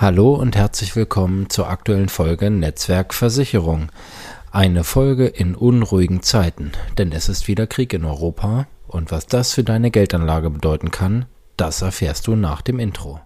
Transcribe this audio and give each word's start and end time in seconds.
Hallo 0.00 0.32
und 0.32 0.56
herzlich 0.56 0.96
willkommen 0.96 1.50
zur 1.50 1.68
aktuellen 1.68 2.08
Folge 2.08 2.48
Netzwerkversicherung. 2.48 3.92
Eine 4.50 4.82
Folge 4.82 5.26
in 5.26 5.54
unruhigen 5.54 6.22
Zeiten, 6.22 6.72
denn 6.96 7.12
es 7.12 7.28
ist 7.28 7.48
wieder 7.48 7.66
Krieg 7.66 7.92
in 7.92 8.06
Europa 8.06 8.66
und 8.88 9.10
was 9.10 9.26
das 9.26 9.52
für 9.52 9.62
deine 9.62 9.90
Geldanlage 9.90 10.48
bedeuten 10.48 10.90
kann, 10.90 11.26
das 11.58 11.82
erfährst 11.82 12.28
du 12.28 12.34
nach 12.34 12.62
dem 12.62 12.78
Intro. 12.78 13.20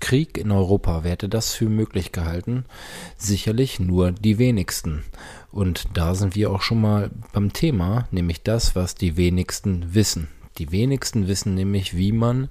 Krieg 0.00 0.38
in 0.38 0.50
Europa, 0.50 1.00
wer 1.02 1.10
hätte 1.10 1.28
das 1.28 1.52
für 1.52 1.68
möglich 1.68 2.10
gehalten? 2.10 2.64
Sicherlich 3.18 3.80
nur 3.80 4.12
die 4.12 4.38
wenigsten. 4.38 5.04
Und 5.52 5.88
da 5.92 6.14
sind 6.14 6.34
wir 6.34 6.52
auch 6.52 6.62
schon 6.62 6.80
mal 6.80 7.10
beim 7.34 7.52
Thema, 7.52 8.08
nämlich 8.10 8.42
das, 8.42 8.74
was 8.74 8.94
die 8.94 9.18
wenigsten 9.18 9.94
wissen. 9.94 10.28
Die 10.56 10.72
wenigsten 10.72 11.28
wissen 11.28 11.54
nämlich, 11.54 11.98
wie 11.98 12.12
man 12.12 12.48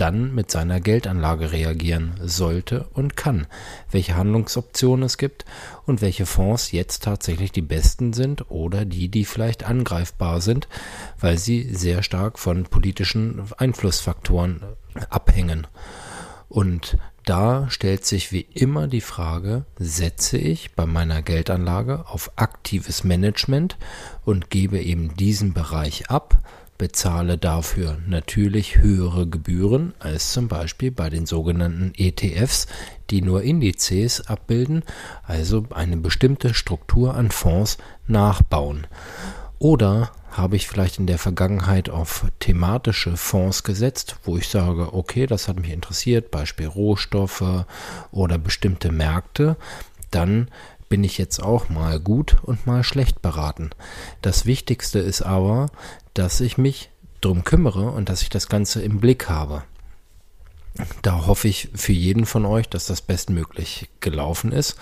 dann 0.00 0.34
mit 0.34 0.50
seiner 0.50 0.80
Geldanlage 0.80 1.52
reagieren 1.52 2.14
sollte 2.22 2.88
und 2.94 3.16
kann, 3.16 3.46
welche 3.90 4.16
Handlungsoptionen 4.16 5.04
es 5.04 5.18
gibt 5.18 5.44
und 5.86 6.00
welche 6.00 6.26
Fonds 6.26 6.72
jetzt 6.72 7.04
tatsächlich 7.04 7.52
die 7.52 7.62
besten 7.62 8.12
sind 8.12 8.50
oder 8.50 8.84
die, 8.84 9.08
die 9.08 9.24
vielleicht 9.24 9.64
angreifbar 9.64 10.40
sind, 10.40 10.68
weil 11.20 11.38
sie 11.38 11.74
sehr 11.74 12.02
stark 12.02 12.38
von 12.38 12.64
politischen 12.64 13.42
Einflussfaktoren 13.58 14.62
abhängen. 15.10 15.66
Und 16.48 16.96
da 17.24 17.68
stellt 17.68 18.06
sich 18.06 18.32
wie 18.32 18.46
immer 18.54 18.88
die 18.88 19.02
Frage, 19.02 19.66
setze 19.78 20.38
ich 20.38 20.74
bei 20.74 20.86
meiner 20.86 21.20
Geldanlage 21.20 22.06
auf 22.08 22.32
aktives 22.36 23.04
Management 23.04 23.76
und 24.24 24.48
gebe 24.48 24.80
eben 24.80 25.14
diesen 25.14 25.52
Bereich 25.52 26.08
ab, 26.08 26.38
bezahle 26.78 27.36
dafür 27.36 27.98
natürlich 28.06 28.78
höhere 28.78 29.26
Gebühren 29.26 29.92
als 29.98 30.32
zum 30.32 30.48
Beispiel 30.48 30.92
bei 30.92 31.10
den 31.10 31.26
sogenannten 31.26 31.92
ETFs, 31.96 32.68
die 33.10 33.20
nur 33.20 33.42
Indizes 33.42 34.26
abbilden, 34.28 34.84
also 35.24 35.66
eine 35.70 35.96
bestimmte 35.96 36.54
Struktur 36.54 37.14
an 37.14 37.30
Fonds 37.30 37.78
nachbauen. 38.06 38.86
Oder 39.58 40.12
habe 40.30 40.56
ich 40.56 40.68
vielleicht 40.68 40.98
in 40.98 41.06
der 41.08 41.18
Vergangenheit 41.18 41.90
auf 41.90 42.26
thematische 42.38 43.16
Fonds 43.16 43.64
gesetzt, 43.64 44.16
wo 44.22 44.36
ich 44.36 44.48
sage, 44.48 44.94
okay, 44.94 45.26
das 45.26 45.48
hat 45.48 45.58
mich 45.58 45.72
interessiert, 45.72 46.30
Beispiel 46.30 46.66
Rohstoffe 46.66 47.64
oder 48.12 48.38
bestimmte 48.38 48.92
Märkte, 48.92 49.56
dann 50.10 50.48
bin 50.88 51.04
ich 51.04 51.18
jetzt 51.18 51.42
auch 51.42 51.68
mal 51.68 52.00
gut 52.00 52.36
und 52.42 52.66
mal 52.66 52.82
schlecht 52.82 53.22
beraten. 53.22 53.70
Das 54.22 54.46
Wichtigste 54.46 54.98
ist 54.98 55.22
aber, 55.22 55.70
dass 56.14 56.40
ich 56.40 56.58
mich 56.58 56.90
drum 57.20 57.44
kümmere 57.44 57.90
und 57.90 58.08
dass 58.08 58.22
ich 58.22 58.30
das 58.30 58.48
Ganze 58.48 58.82
im 58.82 59.00
Blick 59.00 59.28
habe. 59.28 59.64
Da 61.02 61.26
hoffe 61.26 61.48
ich 61.48 61.70
für 61.74 61.92
jeden 61.92 62.24
von 62.24 62.46
euch, 62.46 62.68
dass 62.68 62.86
das 62.86 63.00
bestmöglich 63.00 63.88
gelaufen 64.00 64.52
ist 64.52 64.76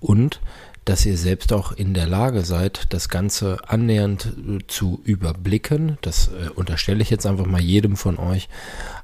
und 0.00 0.40
dass 0.84 1.06
ihr 1.06 1.16
selbst 1.16 1.52
auch 1.52 1.72
in 1.72 1.94
der 1.94 2.06
Lage 2.06 2.42
seid, 2.44 2.86
das 2.92 3.08
Ganze 3.08 3.58
annähernd 3.68 4.26
äh, 4.26 4.58
zu 4.66 5.00
überblicken. 5.04 5.98
Das 6.02 6.28
äh, 6.28 6.48
unterstelle 6.50 7.02
ich 7.02 7.10
jetzt 7.10 7.26
einfach 7.26 7.46
mal 7.46 7.60
jedem 7.60 7.96
von 7.96 8.18
euch. 8.18 8.48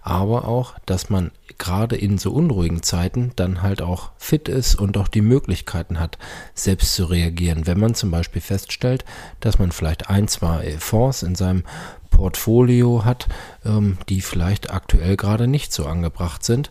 Aber 0.02 0.48
auch, 0.48 0.74
dass 0.86 1.10
man 1.10 1.30
gerade 1.58 1.96
in 1.96 2.18
so 2.18 2.32
unruhigen 2.32 2.82
Zeiten 2.82 3.32
dann 3.36 3.62
halt 3.62 3.82
auch 3.82 4.10
fit 4.16 4.48
ist 4.48 4.74
und 4.74 4.96
auch 4.96 5.08
die 5.08 5.22
Möglichkeiten 5.22 6.00
hat, 6.00 6.18
selbst 6.54 6.94
zu 6.94 7.04
reagieren. 7.04 7.66
Wenn 7.66 7.78
man 7.78 7.94
zum 7.94 8.10
Beispiel 8.10 8.42
feststellt, 8.42 9.04
dass 9.40 9.58
man 9.58 9.72
vielleicht 9.72 10.10
ein, 10.10 10.28
zwei 10.28 10.76
Fonds 10.78 11.22
in 11.22 11.34
seinem 11.34 11.64
Portfolio 12.10 13.04
hat, 13.04 13.28
ähm, 13.64 13.98
die 14.08 14.20
vielleicht 14.20 14.70
aktuell 14.70 15.16
gerade 15.16 15.46
nicht 15.46 15.72
so 15.72 15.86
angebracht 15.86 16.44
sind 16.44 16.70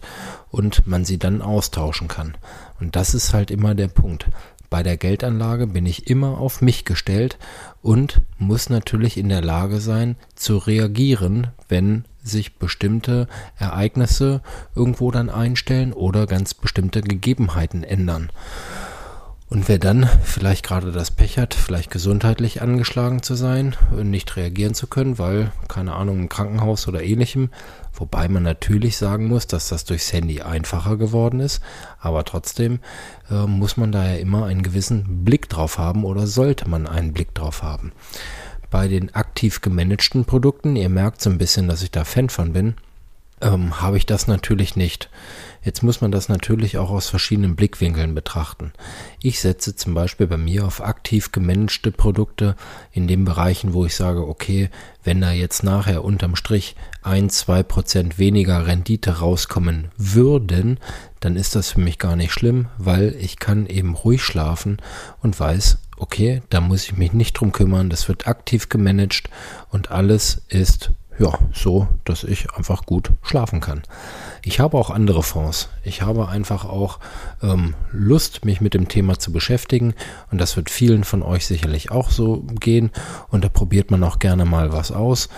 und 0.52 0.86
man 0.88 1.06
sie 1.06 1.18
dann 1.18 1.42
austauschen 1.42 2.08
kann. 2.08 2.36
Und 2.80 2.96
das 2.96 3.14
ist 3.14 3.34
halt 3.34 3.50
immer 3.52 3.74
der 3.74 3.88
Punkt. 3.88 4.28
Bei 4.70 4.84
der 4.84 4.98
Geldanlage 4.98 5.68
bin 5.68 5.86
ich 5.86 6.08
immer 6.08 6.40
auf 6.40 6.62
mich 6.62 6.84
gestellt 6.84 7.38
und 7.82 8.22
muss 8.38 8.70
natürlich 8.70 9.18
in 9.18 9.30
der 9.30 9.42
Lage 9.42 9.80
sein 9.80 10.18
zu 10.36 10.58
reagieren, 10.58 11.48
wenn 11.70 12.04
sich 12.22 12.56
bestimmte 12.56 13.28
Ereignisse 13.58 14.42
irgendwo 14.76 15.12
dann 15.12 15.30
einstellen 15.30 15.94
oder 15.94 16.28
ganz 16.28 16.54
bestimmte 16.54 17.02
Gegebenheiten 17.02 17.84
ändern. 17.84 18.30
Und 19.50 19.70
wer 19.70 19.80
dann 19.80 20.10
vielleicht 20.24 20.66
gerade 20.66 20.92
das 20.92 21.10
Pech 21.10 21.38
hat, 21.38 21.54
vielleicht 21.54 21.90
gesundheitlich 21.90 22.62
angeschlagen 22.62 23.24
zu 23.24 23.36
sein 23.36 23.78
und 23.92 24.10
nicht 24.10 24.36
reagieren 24.36 24.74
zu 24.74 24.88
können, 24.88 25.18
weil, 25.20 25.52
keine 25.70 25.94
Ahnung, 25.94 26.20
im 26.20 26.30
Krankenhaus 26.30 26.86
oder 26.90 27.02
ähnlichem, 27.02 27.50
wobei 27.94 28.28
man 28.28 28.44
natürlich 28.44 28.98
sagen 28.98 29.28
muss, 29.28 29.48
dass 29.48 29.70
das 29.70 29.86
durchs 29.86 30.12
Handy 30.12 30.42
einfacher 30.42 30.98
geworden 30.98 31.40
ist, 31.40 31.62
aber 32.00 32.26
trotzdem 32.26 32.80
äh, 33.32 33.48
muss 33.48 33.78
man 33.78 33.94
da 33.94 34.06
ja 34.06 34.18
immer 34.18 34.46
einen 34.46 34.64
gewissen 34.64 35.24
Blick 35.24 35.48
drauf 35.48 35.78
haben 35.78 36.04
oder 36.04 36.28
sollte 36.28 36.68
man 36.68 36.86
einen 36.86 37.14
Blick 37.14 37.34
drauf 37.34 37.64
haben. 37.64 37.94
Bei 38.70 38.90
den 38.90 39.16
aktiv 39.16 39.62
gemanagten 39.62 40.26
Produkten, 40.26 40.76
ihr 40.76 40.90
merkt 40.90 41.22
so 41.22 41.30
ein 41.30 41.38
bisschen, 41.38 41.70
dass 41.70 41.84
ich 41.84 41.92
da 41.92 42.04
Fan 42.04 42.28
von 42.28 42.52
bin, 42.52 42.76
ähm, 43.42 43.82
habe 43.82 43.98
ich 43.98 44.06
das 44.06 44.28
natürlich 44.28 44.76
nicht. 44.76 45.10
Jetzt 45.64 45.84
muss 45.84 46.00
man 46.00 46.12
das 46.12 46.30
natürlich 46.30 46.78
auch 46.78 46.90
aus 46.90 47.10
verschiedenen 47.10 47.58
Blickwinkeln 47.58 48.16
betrachten. 48.16 48.72
Ich 49.22 49.42
setze 49.42 49.76
zum 49.76 49.94
Beispiel 49.94 50.26
bei 50.26 50.38
mir 50.38 50.66
auf 50.66 50.82
aktiv 50.82 51.32
gemanagte 51.34 51.92
Produkte 51.92 52.56
in 52.94 53.08
den 53.08 53.26
Bereichen, 53.26 53.74
wo 53.74 53.86
ich 53.86 53.96
sage, 53.96 54.26
okay, 54.26 54.70
wenn 55.04 55.20
da 55.20 55.32
jetzt 55.32 55.64
nachher 55.64 56.06
unterm 56.06 56.38
Strich 56.38 56.76
ein, 57.02 57.30
zwei 57.30 57.64
Prozent 57.64 58.18
weniger 58.18 58.66
Rendite 58.66 59.20
rauskommen 59.20 59.90
würden, 59.98 60.80
dann 61.20 61.36
ist 61.36 61.56
das 61.56 61.72
für 61.72 61.82
mich 61.82 62.00
gar 62.00 62.16
nicht 62.16 62.32
schlimm, 62.32 62.68
weil 62.78 63.14
ich 63.20 63.38
kann 63.38 63.66
eben 63.68 63.96
ruhig 63.96 64.24
schlafen 64.24 64.78
und 65.22 65.38
weiß, 65.38 65.80
okay, 65.98 66.42
da 66.50 66.62
muss 66.62 66.86
ich 66.86 66.98
mich 66.98 67.12
nicht 67.12 67.34
drum 67.34 67.52
kümmern, 67.52 67.90
das 67.90 68.08
wird 68.08 68.28
aktiv 68.28 68.70
gemanagt 68.70 69.30
und 69.70 69.92
alles 69.92 70.44
ist 70.48 70.92
ja, 71.20 71.40
so, 71.52 71.88
dass 72.06 72.24
ich 72.24 72.54
einfach 72.54 72.86
gut 72.86 73.12
schlafen 73.24 73.60
kann. 73.60 73.82
Ich 74.44 74.60
habe 74.60 74.78
auch 74.78 74.90
andere 74.90 75.24
Fonds. 75.24 75.70
Ich 75.84 76.02
habe 76.02 76.28
einfach 76.28 76.66
auch 76.66 77.00
ähm, 77.42 77.74
Lust, 77.92 78.46
mich 78.46 78.62
mit 78.62 78.74
dem 78.74 78.88
Thema 78.88 79.18
zu 79.18 79.32
beschäftigen. 79.32 79.94
Und 80.32 80.40
das 80.40 80.56
wird 80.56 80.70
vielen 80.70 81.04
von 81.04 81.24
euch 81.24 81.48
sicherlich 81.48 81.92
auch 81.92 82.12
so 82.12 82.44
gehen. 82.60 82.92
Und 83.30 83.44
da 83.44 83.50
probiert 83.50 83.90
man 83.90 84.04
auch 84.04 84.20
gerne 84.20 84.46
mal 84.46 84.72
was 84.72 84.92
aus. 84.92 85.30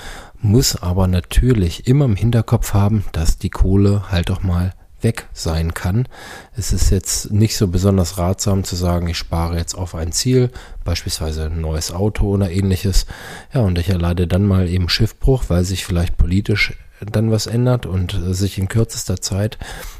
Muss 0.42 0.76
aber 0.76 1.08
natürlich 1.08 1.88
immer 1.88 2.06
im 2.06 2.16
Hinterkopf 2.16 2.74
haben, 2.74 3.06
dass 3.14 3.38
die 3.38 3.50
Kohle 3.50 4.12
halt 4.12 4.32
auch 4.32 4.44
mal 4.44 4.74
weg 5.02 5.28
sein 5.34 5.74
kann. 5.74 6.08
Es 6.56 6.74
ist 6.74 6.90
jetzt 6.90 7.32
nicht 7.32 7.58
so 7.58 7.68
besonders 7.68 8.18
ratsam 8.18 8.64
zu 8.64 8.76
sagen, 8.76 9.08
ich 9.08 9.18
spare 9.18 9.58
jetzt 9.58 9.76
auf 9.76 9.96
ein 9.96 10.12
Ziel, 10.12 10.52
beispielsweise 10.84 11.46
ein 11.46 11.62
neues 11.62 11.92
Auto 11.92 12.28
oder 12.28 12.52
ähnliches. 12.52 13.06
Ja, 13.54 13.62
und 13.62 13.78
ich 13.78 13.90
erleide 13.90 14.28
dann 14.28 14.46
mal 14.46 14.68
eben 14.68 14.90
Schiffbruch, 14.90 15.46
weil 15.48 15.64
sich 15.64 15.86
vielleicht 15.86 16.18
politisch 16.18 16.74
dann 17.06 17.32
was 17.32 17.48
ändert 17.48 17.86
und 17.86 18.20
sich 18.30 18.58
in 18.58 18.68
kürzester 18.68 19.22
Zeit 19.22 19.58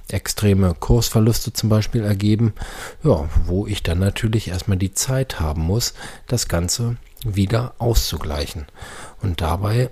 extreme 0.10 0.74
Kursverluste 0.74 1.54
zum 1.54 1.70
Beispiel 1.70 2.04
ergeben, 2.04 2.54
ja, 3.04 3.30
wo 3.46 3.68
ich 3.68 3.84
dann 3.84 4.00
natürlich 4.00 4.50
erstmal 4.50 4.78
die 4.78 4.94
Zeit 4.94 5.40
haben 5.40 5.62
muss, 5.62 5.94
das 6.28 6.48
Ganze 6.48 6.98
wieder 7.24 7.74
auszugleichen. 7.78 8.66
Und 9.22 9.42
dabei 9.42 9.90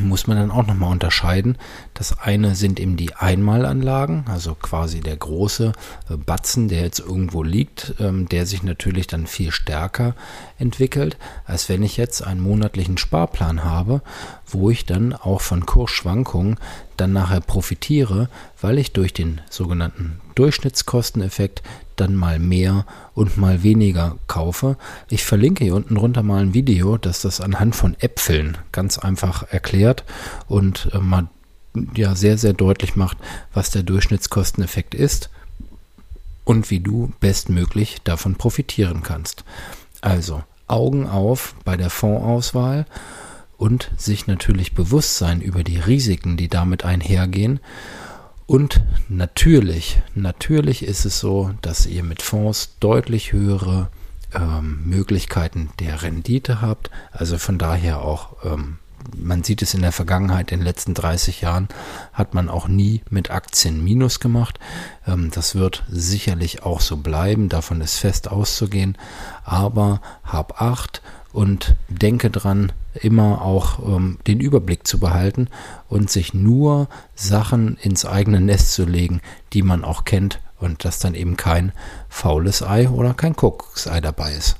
muss 0.00 0.26
man 0.26 0.36
dann 0.36 0.50
auch 0.50 0.66
nochmal 0.66 0.92
unterscheiden. 0.92 1.58
Das 1.94 2.18
eine 2.18 2.54
sind 2.54 2.80
eben 2.80 2.96
die 2.96 3.14
Einmalanlagen, 3.14 4.24
also 4.28 4.54
quasi 4.54 5.00
der 5.00 5.16
große 5.16 5.72
äh, 6.10 6.16
Batzen, 6.16 6.68
der 6.68 6.82
jetzt 6.82 7.00
irgendwo 7.00 7.42
liegt, 7.42 7.94
ähm, 8.00 8.28
der 8.28 8.46
sich 8.46 8.62
natürlich 8.62 9.06
dann 9.06 9.26
viel 9.26 9.50
stärker 9.50 10.14
entwickelt, 10.58 11.16
als 11.44 11.68
wenn 11.68 11.82
ich 11.82 11.96
jetzt 11.96 12.22
einen 12.22 12.40
monatlichen 12.40 12.98
Sparplan 12.98 13.64
habe, 13.64 14.02
wo 14.46 14.70
ich 14.70 14.86
dann 14.86 15.12
auch 15.12 15.40
von 15.40 15.66
Kursschwankungen 15.66 16.58
dann 16.96 17.12
nachher 17.12 17.40
profitiere, 17.40 18.28
weil 18.60 18.78
ich 18.78 18.92
durch 18.92 19.12
den 19.12 19.40
sogenannten 19.50 20.20
Durchschnittskosteneffekt 20.34 21.62
dann 22.02 22.16
mal 22.16 22.38
mehr 22.38 22.84
und 23.14 23.38
mal 23.38 23.62
weniger 23.62 24.16
kaufe. 24.26 24.76
Ich 25.08 25.24
verlinke 25.24 25.64
hier 25.64 25.76
unten 25.76 25.94
drunter 25.94 26.22
mal 26.22 26.42
ein 26.42 26.54
Video, 26.54 26.98
das 26.98 27.22
das 27.22 27.40
anhand 27.40 27.76
von 27.76 27.96
Äpfeln 28.00 28.58
ganz 28.72 28.98
einfach 28.98 29.44
erklärt 29.50 30.04
und 30.48 30.90
äh, 30.92 30.98
mal 30.98 31.28
ja 31.94 32.14
sehr, 32.14 32.36
sehr 32.36 32.52
deutlich 32.52 32.96
macht, 32.96 33.16
was 33.54 33.70
der 33.70 33.82
Durchschnittskosteneffekt 33.82 34.94
ist 34.94 35.30
und 36.44 36.70
wie 36.70 36.80
du 36.80 37.12
bestmöglich 37.20 38.02
davon 38.02 38.34
profitieren 38.34 39.02
kannst. 39.02 39.44
Also 40.00 40.42
Augen 40.66 41.06
auf 41.06 41.54
bei 41.64 41.76
der 41.76 41.90
Fondsauswahl 41.90 42.84
und 43.56 43.90
sich 43.96 44.26
natürlich 44.26 44.74
bewusst 44.74 45.18
sein 45.18 45.40
über 45.40 45.62
die 45.62 45.78
Risiken, 45.78 46.36
die 46.36 46.48
damit 46.48 46.84
einhergehen 46.84 47.60
und 48.46 48.82
natürlich, 49.08 50.00
natürlich 50.14 50.84
ist 50.84 51.04
es 51.04 51.18
so, 51.18 51.50
dass 51.62 51.86
ihr 51.86 52.02
mit 52.02 52.22
Fonds 52.22 52.76
deutlich 52.80 53.32
höhere 53.32 53.88
ähm, 54.34 54.82
Möglichkeiten 54.84 55.70
der 55.78 56.02
Rendite 56.02 56.60
habt. 56.60 56.90
Also 57.12 57.38
von 57.38 57.58
daher 57.58 58.02
auch 58.02 58.44
ähm, 58.44 58.78
man 59.16 59.42
sieht 59.42 59.62
es 59.62 59.74
in 59.74 59.82
der 59.82 59.92
Vergangenheit, 59.92 60.52
in 60.52 60.60
den 60.60 60.64
letzten 60.64 60.94
30 60.94 61.40
Jahren 61.40 61.68
hat 62.12 62.34
man 62.34 62.48
auch 62.48 62.68
nie 62.68 63.02
mit 63.10 63.30
Aktien 63.30 63.82
Minus 63.82 64.20
gemacht. 64.20 64.58
Ähm, 65.06 65.30
das 65.32 65.54
wird 65.54 65.84
sicherlich 65.88 66.62
auch 66.62 66.80
so 66.80 66.96
bleiben, 66.98 67.48
davon 67.48 67.80
ist 67.80 67.98
fest 67.98 68.28
auszugehen. 68.28 68.96
Aber 69.44 70.00
hab 70.24 70.60
acht 70.60 71.02
und 71.32 71.76
denke 71.88 72.30
dran, 72.30 72.72
immer 72.94 73.42
auch 73.42 73.78
ähm, 73.86 74.18
den 74.26 74.40
Überblick 74.40 74.86
zu 74.86 74.98
behalten 74.98 75.48
und 75.88 76.10
sich 76.10 76.34
nur 76.34 76.88
Sachen 77.14 77.76
ins 77.78 78.04
eigene 78.04 78.40
Nest 78.40 78.72
zu 78.72 78.84
legen, 78.84 79.20
die 79.52 79.62
man 79.62 79.84
auch 79.84 80.04
kennt 80.04 80.40
und 80.58 80.84
dass 80.84 80.98
dann 80.98 81.14
eben 81.14 81.36
kein 81.36 81.72
faules 82.08 82.62
Ei 82.62 82.88
oder 82.88 83.14
kein 83.14 83.34
Kuckucksei 83.34 84.00
dabei 84.00 84.32
ist. 84.32 84.56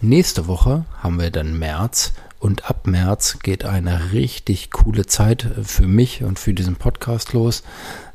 Nächste 0.00 0.46
Woche 0.46 0.84
haben 1.00 1.20
wir 1.20 1.30
dann 1.30 1.58
März 1.58 2.12
und 2.38 2.68
ab 2.68 2.86
März 2.86 3.38
geht 3.42 3.64
eine 3.64 4.12
richtig 4.12 4.72
coole 4.72 5.06
Zeit 5.06 5.48
für 5.62 5.86
mich 5.86 6.24
und 6.24 6.38
für 6.38 6.54
diesen 6.54 6.76
Podcast 6.76 7.32
los 7.32 7.62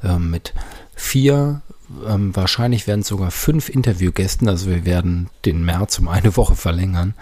äh, 0.03 0.19
mit 0.19 0.53
vier 0.95 1.61
ähm, 2.05 2.35
wahrscheinlich 2.35 2.85
werden 2.85 3.01
es 3.01 3.07
sogar 3.07 3.31
fünf 3.31 3.69
Interviewgästen, 3.69 4.49
also 4.49 4.69
wir 4.69 4.85
werden 4.85 5.29
den 5.45 5.63
März 5.63 5.99
um 5.99 6.07
eine 6.09 6.35
Woche 6.35 6.55
verlängern, 6.55 7.13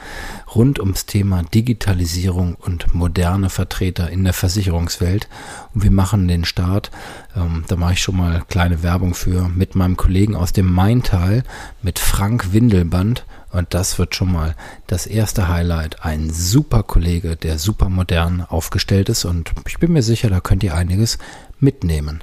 rund 0.55 0.79
ums 0.79 1.05
Thema 1.05 1.43
Digitalisierung 1.43 2.55
und 2.55 2.93
moderne 2.93 3.49
Vertreter 3.49 4.09
in 4.09 4.23
der 4.23 4.33
Versicherungswelt. 4.33 5.27
Und 5.73 5.83
wir 5.83 5.91
machen 5.91 6.27
den 6.27 6.45
Start, 6.45 6.89
ähm, 7.35 7.63
da 7.67 7.75
mache 7.75 7.93
ich 7.93 8.01
schon 8.01 8.17
mal 8.17 8.43
kleine 8.49 8.81
Werbung 8.81 9.13
für, 9.13 9.49
mit 9.49 9.75
meinem 9.75 9.97
Kollegen 9.97 10.35
aus 10.35 10.51
dem 10.51 10.71
Maintal, 10.71 11.43
mit 11.81 11.99
Frank 11.99 12.51
Windelband. 12.51 13.25
Und 13.51 13.73
das 13.73 13.99
wird 13.99 14.15
schon 14.15 14.33
mal 14.33 14.55
das 14.87 15.05
erste 15.05 15.47
Highlight. 15.47 16.03
Ein 16.03 16.29
super 16.29 16.83
Kollege, 16.83 17.37
der 17.37 17.57
super 17.57 17.87
modern 17.87 18.41
aufgestellt 18.41 19.07
ist. 19.07 19.23
Und 19.23 19.51
ich 19.67 19.77
bin 19.77 19.93
mir 19.93 20.03
sicher, 20.03 20.29
da 20.29 20.41
könnt 20.41 20.63
ihr 20.63 20.75
einiges 20.75 21.19
mitnehmen. 21.59 22.21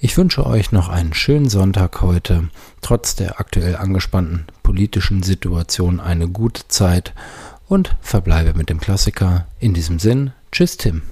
Ich 0.00 0.16
wünsche 0.16 0.46
euch 0.46 0.70
noch 0.70 0.88
einen 0.88 1.12
schönen 1.12 1.48
Sonntag 1.48 2.02
heute, 2.02 2.50
trotz 2.82 3.16
der 3.16 3.40
aktuell 3.40 3.74
angespannten 3.74 4.46
politischen 4.62 5.24
Situation 5.24 5.98
eine 5.98 6.28
gute 6.28 6.68
Zeit 6.68 7.14
und 7.66 7.96
verbleibe 8.00 8.56
mit 8.56 8.70
dem 8.70 8.78
Klassiker. 8.78 9.48
In 9.58 9.74
diesem 9.74 9.98
Sinn, 9.98 10.32
tschüss 10.52 10.76
Tim. 10.76 11.02